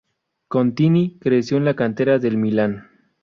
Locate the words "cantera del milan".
1.75-2.89